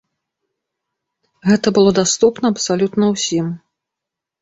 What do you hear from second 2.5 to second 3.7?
абсалютна ўсім.